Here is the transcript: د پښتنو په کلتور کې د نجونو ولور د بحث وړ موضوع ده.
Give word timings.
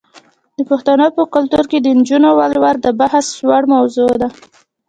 د 0.57 0.59
پښتنو 0.69 1.07
په 1.17 1.23
کلتور 1.33 1.65
کې 1.71 1.77
د 1.81 1.87
نجونو 1.97 2.29
ولور 2.39 2.75
د 2.81 2.87
بحث 2.99 3.25
وړ 3.49 3.63
موضوع 3.75 4.11
ده. 4.21 4.29